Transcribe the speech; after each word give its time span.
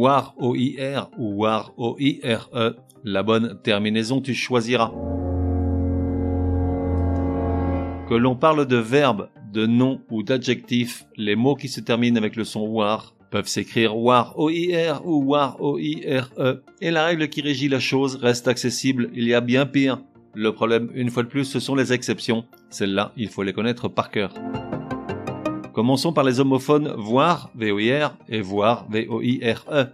WAR 0.00 0.34
O-I-R 0.38 1.10
ou 1.18 1.42
WAR 1.42 1.72
O-I-R-E. 1.76 2.76
La 3.04 3.22
bonne 3.22 3.58
terminaison 3.62 4.20
tu 4.20 4.34
choisiras. 4.34 4.92
Que 8.08 8.14
l'on 8.14 8.36
parle 8.36 8.66
de 8.66 8.76
verbe, 8.76 9.28
de 9.52 9.66
nom 9.66 10.00
ou 10.10 10.22
d'adjectif, 10.22 11.06
les 11.16 11.36
mots 11.36 11.54
qui 11.54 11.68
se 11.68 11.80
terminent 11.80 12.16
avec 12.16 12.36
le 12.36 12.44
son 12.44 12.66
WAR 12.66 13.14
peuvent 13.30 13.48
s'écrire 13.48 13.96
WAR 13.96 14.38
O-I-R 14.38 15.06
ou 15.06 15.24
WAR 15.24 15.60
O-I-R-E. 15.60 16.62
Et 16.80 16.90
la 16.90 17.04
règle 17.04 17.28
qui 17.28 17.40
régit 17.40 17.68
la 17.68 17.80
chose 17.80 18.16
reste 18.16 18.48
accessible, 18.48 19.10
il 19.14 19.24
y 19.24 19.34
a 19.34 19.40
bien 19.40 19.66
pire. 19.66 19.98
Le 20.34 20.52
problème, 20.52 20.90
une 20.94 21.10
fois 21.10 21.22
de 21.22 21.28
plus, 21.28 21.44
ce 21.44 21.60
sont 21.60 21.74
les 21.74 21.92
exceptions. 21.92 22.44
Celles-là, 22.70 23.12
il 23.16 23.28
faut 23.28 23.42
les 23.42 23.52
connaître 23.52 23.88
par 23.88 24.10
cœur. 24.10 24.34
Commençons 25.72 26.12
par 26.12 26.24
les 26.24 26.38
homophones 26.38 26.92
voir, 26.98 27.50
V-O-I-R, 27.54 28.14
et 28.28 28.42
voir, 28.42 28.86
V-O-I-R-E. 28.90 29.86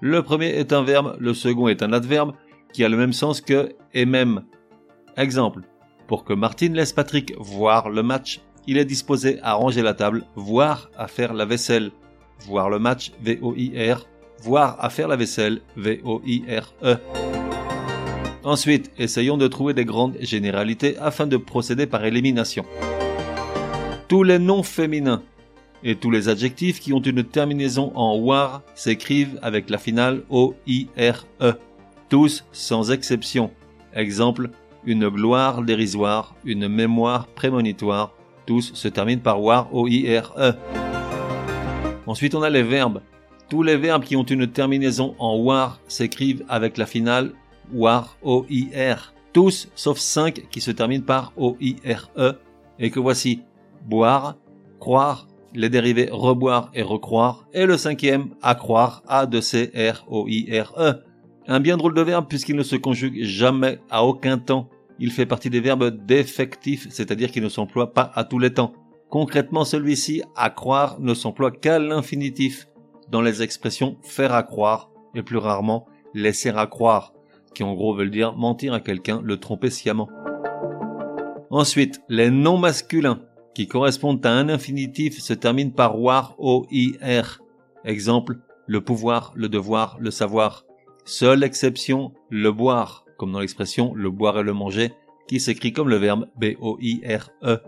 Le 0.00 0.22
premier 0.22 0.46
est 0.46 0.72
un 0.72 0.82
verbe, 0.82 1.16
le 1.18 1.34
second 1.34 1.68
est 1.68 1.82
un 1.82 1.92
adverbe, 1.92 2.32
qui 2.72 2.82
a 2.82 2.88
le 2.88 2.96
même 2.96 3.12
sens 3.12 3.42
que 3.42 3.74
et 3.92 4.06
même. 4.06 4.44
Exemple. 5.18 5.62
Pour 6.06 6.24
que 6.24 6.32
Martine 6.32 6.72
laisse 6.72 6.94
Patrick 6.94 7.34
voir 7.38 7.90
le 7.90 8.02
match, 8.02 8.40
il 8.66 8.78
est 8.78 8.86
disposé 8.86 9.38
à 9.42 9.52
ranger 9.52 9.82
la 9.82 9.92
table, 9.92 10.24
voire 10.34 10.90
à 10.96 11.08
faire 11.08 11.34
la 11.34 11.44
vaisselle. 11.44 11.90
Voir 12.46 12.70
le 12.70 12.78
match, 12.78 13.12
V-O-I-R, 13.22 14.06
voir 14.42 14.82
à 14.82 14.88
faire 14.88 15.08
la 15.08 15.16
vaisselle, 15.16 15.60
V-O-I-R-E. 15.76 16.96
Ensuite, 18.44 18.92
essayons 18.96 19.36
de 19.36 19.48
trouver 19.48 19.74
des 19.74 19.84
grandes 19.84 20.16
généralités 20.20 20.96
afin 20.98 21.26
de 21.26 21.36
procéder 21.36 21.86
par 21.86 22.04
élimination 22.06 22.64
tous 24.08 24.22
les 24.22 24.38
noms 24.38 24.62
féminins 24.62 25.22
et 25.84 25.94
tous 25.94 26.10
les 26.10 26.28
adjectifs 26.28 26.80
qui 26.80 26.94
ont 26.94 27.00
une 27.00 27.22
terminaison 27.22 27.92
en 27.94 28.16
war 28.16 28.62
s'écrivent 28.74 29.38
avec 29.42 29.68
la 29.68 29.76
finale 29.78 30.22
O-I-R-E. 30.30 31.52
Tous 32.08 32.44
sans 32.50 32.90
exception. 32.90 33.50
Exemple, 33.94 34.50
une 34.84 35.08
gloire 35.08 35.62
dérisoire, 35.62 36.34
une 36.44 36.68
mémoire 36.68 37.26
prémonitoire. 37.28 38.14
Tous 38.46 38.72
se 38.72 38.88
terminent 38.88 39.20
par 39.20 39.42
war 39.42 39.68
O-I-R-E. 39.74 40.54
Ensuite, 42.06 42.34
on 42.34 42.42
a 42.42 42.48
les 42.48 42.62
verbes. 42.62 43.02
Tous 43.50 43.62
les 43.62 43.76
verbes 43.76 44.04
qui 44.04 44.16
ont 44.16 44.24
une 44.24 44.46
terminaison 44.46 45.14
en 45.18 45.36
war 45.36 45.80
s'écrivent 45.86 46.44
avec 46.48 46.78
la 46.78 46.86
finale 46.86 47.32
war 47.72 48.16
O-I-R. 48.22 49.12
Tous 49.34 49.68
sauf 49.74 49.98
5 49.98 50.48
qui 50.50 50.62
se 50.62 50.70
terminent 50.70 51.04
par 51.04 51.32
O-I-R-E 51.36 52.32
et 52.78 52.90
que 52.90 53.00
voici? 53.00 53.42
Boire, 53.88 54.36
croire, 54.78 55.26
les 55.54 55.70
dérivés 55.70 56.10
reboire 56.12 56.70
et 56.74 56.82
recroire, 56.82 57.48
et 57.52 57.66
le 57.66 57.76
cinquième, 57.76 58.34
accroire, 58.42 59.02
A 59.08 59.26
de 59.26 59.40
C 59.40 59.70
R 59.74 60.04
O 60.08 60.26
I 60.28 60.60
R 60.60 60.74
E. 60.78 60.92
Un 61.46 61.60
bien 61.60 61.78
drôle 61.78 61.94
de 61.94 62.02
verbe 62.02 62.26
puisqu'il 62.28 62.56
ne 62.56 62.62
se 62.62 62.76
conjugue 62.76 63.24
jamais 63.24 63.78
à 63.90 64.04
aucun 64.04 64.36
temps. 64.36 64.68
Il 64.98 65.10
fait 65.10 65.26
partie 65.26 65.48
des 65.48 65.60
verbes 65.60 66.04
défectifs, 66.04 66.86
c'est-à-dire 66.90 67.30
qu'il 67.30 67.42
ne 67.42 67.48
s'emploie 67.48 67.94
pas 67.94 68.12
à 68.14 68.24
tous 68.24 68.38
les 68.38 68.52
temps. 68.52 68.74
Concrètement, 69.08 69.64
celui-ci, 69.64 70.22
accroire, 70.36 71.00
ne 71.00 71.14
s'emploie 71.14 71.50
qu'à 71.50 71.78
l'infinitif, 71.78 72.68
dans 73.10 73.22
les 73.22 73.42
expressions 73.42 73.96
faire 74.02 74.34
accroire, 74.34 74.90
et 75.14 75.22
plus 75.22 75.38
rarement 75.38 75.86
laisser 76.12 76.50
accroire, 76.50 77.14
qui 77.54 77.62
en 77.62 77.72
gros 77.74 77.94
veulent 77.94 78.10
dire 78.10 78.36
mentir 78.36 78.74
à 78.74 78.80
quelqu'un, 78.80 79.22
le 79.24 79.38
tromper 79.38 79.70
sciemment. 79.70 80.10
Ensuite, 81.50 82.02
les 82.10 82.30
noms 82.30 82.58
masculins 82.58 83.22
qui 83.58 83.66
correspondent 83.66 84.24
à 84.24 84.30
un 84.30 84.48
infinitif 84.50 85.18
se 85.18 85.32
terminent 85.32 85.72
par 85.72 85.98
war, 85.98 86.36
o-i-r. 86.38 87.40
Exemple, 87.84 88.38
le 88.68 88.80
pouvoir, 88.80 89.32
le 89.34 89.48
devoir, 89.48 89.96
le 89.98 90.12
savoir. 90.12 90.64
Seule 91.04 91.42
exception, 91.42 92.12
le 92.30 92.52
boire, 92.52 93.04
comme 93.16 93.32
dans 93.32 93.40
l'expression 93.40 93.92
le 93.96 94.10
boire 94.10 94.38
et 94.38 94.44
le 94.44 94.52
manger, 94.52 94.92
qui 95.26 95.40
s'écrit 95.40 95.72
comme 95.72 95.88
le 95.88 95.96
verbe 95.96 96.28
b-o-i-r-e. 96.38 97.58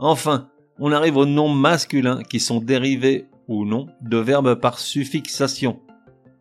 Enfin, 0.00 0.48
on 0.80 0.90
arrive 0.90 1.16
aux 1.16 1.26
noms 1.26 1.54
masculins 1.54 2.24
qui 2.24 2.40
sont 2.40 2.58
dérivés 2.58 3.26
ou 3.46 3.64
non 3.64 3.86
de 4.00 4.16
verbes 4.16 4.56
par 4.56 4.80
suffixation. 4.80 5.78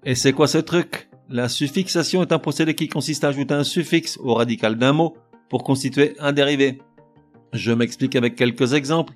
Et 0.04 0.16
c'est 0.16 0.34
quoi 0.34 0.48
ce 0.48 0.58
truc? 0.58 1.12
La 1.30 1.48
suffixation 1.48 2.24
est 2.24 2.32
un 2.32 2.40
procédé 2.40 2.74
qui 2.74 2.88
consiste 2.88 3.24
à 3.24 3.28
ajouter 3.28 3.54
un 3.54 3.64
suffixe 3.64 4.18
au 4.18 4.34
radical 4.34 4.80
d'un 4.80 4.94
mot 4.94 5.16
pour 5.48 5.64
constituer 5.64 6.16
un 6.18 6.32
dérivé. 6.32 6.80
Je 7.54 7.72
m'explique 7.72 8.16
avec 8.16 8.36
quelques 8.36 8.74
exemples. 8.74 9.14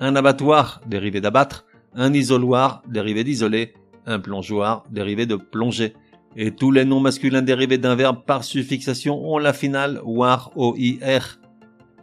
Un 0.00 0.16
abattoir, 0.16 0.80
dérivé 0.86 1.20
d'abattre, 1.20 1.64
un 1.94 2.12
isoloir, 2.12 2.82
dérivé 2.88 3.24
d'isoler, 3.24 3.74
un 4.06 4.18
plongeoir, 4.18 4.84
dérivé 4.90 5.26
de 5.26 5.36
plonger. 5.36 5.94
Et 6.36 6.50
tous 6.50 6.70
les 6.70 6.84
noms 6.84 7.00
masculins 7.00 7.42
dérivés 7.42 7.78
d'un 7.78 7.94
verbe 7.94 8.24
par 8.26 8.44
suffixation 8.44 9.32
ont 9.32 9.38
la 9.38 9.52
finale 9.52 10.00
war, 10.04 10.50
o-i-r. 10.56 11.38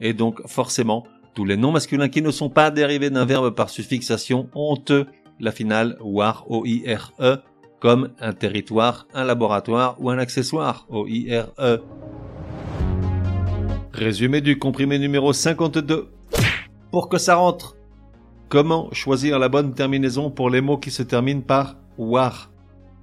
Et 0.02 0.14
donc, 0.14 0.42
forcément, 0.48 1.06
tous 1.36 1.46
les 1.46 1.58
noms 1.58 1.72
masculins 1.72 2.10
qui 2.10 2.22
ne 2.22 2.32
sont 2.32 2.50
pas 2.50 2.72
dérivés 2.72 3.10
d'un 3.10 3.26
verbe 3.26 3.54
par 3.54 3.70
suffixation 3.70 4.50
ont 4.56 4.82
eux 4.90 5.06
la 5.40 5.52
finale 5.52 5.98
war, 6.02 6.46
o-i-r-e, 6.50 7.38
comme 7.80 8.10
un 8.20 8.34
territoire, 8.34 9.08
un 9.14 9.26
laboratoire 9.26 9.98
ou 10.00 10.10
un 10.10 10.18
accessoire, 10.18 10.86
o-i-r-e. 10.90 11.82
Résumé 13.94 14.42
du 14.42 14.58
comprimé 14.58 14.98
numéro 14.98 15.34
52. 15.34 16.10
Pour 16.90 17.10
que 17.10 17.20
ça 17.20 17.36
rentre. 17.36 17.78
Comment 18.50 18.92
choisir 18.92 19.38
la 19.38 19.50
bonne 19.50 19.76
terminaison 19.76 20.32
pour 20.32 20.50
les 20.50 20.62
mots 20.62 20.80
qui 20.80 20.90
se 20.90 21.04
terminent 21.04 21.42
par 21.42 21.76
war? 22.00 22.50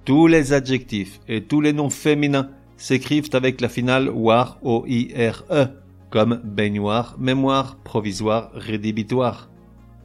Tous 0.03 0.27
les 0.27 0.51
adjectifs 0.51 1.21
et 1.29 1.43
tous 1.43 1.61
les 1.61 1.71
noms 1.71 1.89
féminins 1.89 2.49
s'écrivent 2.75 3.29
avec 3.31 3.61
la 3.61 3.69
finale 3.69 4.09
war, 4.09 4.59
O-I-R-E, 4.63 5.67
comme 6.09 6.41
baignoire, 6.43 7.15
mémoire, 7.17 7.77
provisoire, 7.77 8.51
rédhibitoire. 8.53 9.49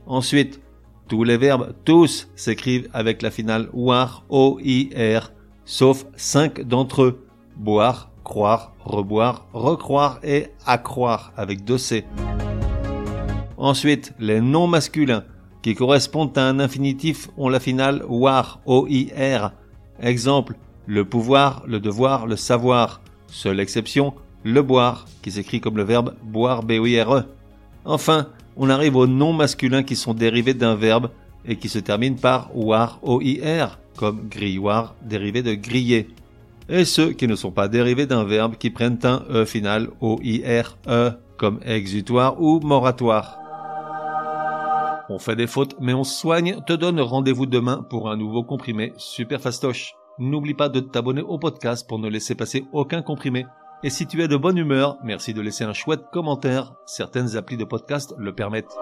Ensuite, 0.06 0.60
tous 1.08 1.24
les 1.24 1.36
verbes 1.36 1.74
tous 1.84 2.28
s'écrivent 2.36 2.88
avec 2.92 3.22
la 3.22 3.32
finale 3.32 3.68
war, 3.72 4.24
O-I-R, 4.28 5.32
sauf 5.64 6.06
cinq 6.14 6.60
d'entre 6.60 7.02
eux. 7.02 7.26
Boire, 7.56 8.12
croire, 8.26 8.72
reboire, 8.84 9.46
recroire 9.52 10.18
et 10.24 10.48
accroire 10.66 11.32
avec 11.36 11.64
deux 11.64 11.78
C. 11.78 12.04
Ensuite, 13.56 14.14
les 14.18 14.40
noms 14.40 14.66
masculins 14.66 15.22
qui 15.62 15.76
correspondent 15.76 16.36
à 16.36 16.48
un 16.48 16.58
infinitif 16.58 17.28
ont 17.38 17.48
la 17.48 17.60
finale 17.60 18.02
war, 18.08 18.58
O-I-R. 18.66 19.52
Exemple, 20.00 20.56
le 20.86 21.04
pouvoir, 21.04 21.62
le 21.68 21.78
devoir, 21.78 22.26
le 22.26 22.34
savoir. 22.34 23.00
Seule 23.28 23.60
exception, 23.60 24.12
le 24.42 24.60
boire, 24.60 25.06
qui 25.22 25.30
s'écrit 25.30 25.60
comme 25.60 25.76
le 25.76 25.84
verbe 25.84 26.16
boire, 26.24 26.64
B-O-I-R-E. 26.64 27.22
Enfin, 27.84 28.26
on 28.56 28.70
arrive 28.70 28.96
aux 28.96 29.06
noms 29.06 29.34
masculins 29.34 29.84
qui 29.84 29.94
sont 29.94 30.14
dérivés 30.14 30.54
d'un 30.54 30.74
verbe 30.74 31.10
et 31.46 31.54
qui 31.54 31.68
se 31.68 31.78
terminent 31.78 32.18
par 32.20 32.50
war, 32.56 32.98
O-I-R, 33.02 33.78
comme 33.96 34.28
grilloir, 34.28 34.96
dérivé 35.02 35.42
de 35.42 35.54
griller 35.54 36.08
et 36.68 36.84
ceux 36.84 37.12
qui 37.12 37.28
ne 37.28 37.34
sont 37.34 37.50
pas 37.50 37.68
dérivés 37.68 38.06
d'un 38.06 38.24
verbe 38.24 38.56
qui 38.56 38.70
prennent 38.70 38.98
un 39.04 39.22
E 39.30 39.44
final 39.44 39.88
O-I-R-E, 40.00 41.12
comme 41.36 41.60
exutoire 41.64 42.40
ou 42.40 42.60
moratoire. 42.60 43.38
On 45.08 45.18
fait 45.18 45.36
des 45.36 45.46
fautes, 45.46 45.76
mais 45.80 45.94
on 45.94 46.02
soigne, 46.02 46.60
te 46.66 46.72
donne 46.72 47.00
rendez-vous 47.00 47.46
demain 47.46 47.86
pour 47.88 48.10
un 48.10 48.16
nouveau 48.16 48.42
comprimé 48.42 48.92
super 48.96 49.40
fastoche. 49.40 49.94
N'oublie 50.18 50.54
pas 50.54 50.68
de 50.68 50.80
t'abonner 50.80 51.22
au 51.22 51.38
podcast 51.38 51.86
pour 51.88 51.98
ne 51.98 52.08
laisser 52.08 52.34
passer 52.34 52.64
aucun 52.72 53.02
comprimé. 53.02 53.46
Et 53.84 53.90
si 53.90 54.06
tu 54.06 54.22
es 54.22 54.28
de 54.28 54.36
bonne 54.36 54.56
humeur, 54.56 54.96
merci 55.04 55.34
de 55.34 55.42
laisser 55.42 55.64
un 55.64 55.74
chouette 55.74 56.06
commentaire. 56.12 56.74
Certaines 56.86 57.36
applis 57.36 57.58
de 57.58 57.64
podcast 57.64 58.14
le 58.18 58.34
permettent. 58.34 58.76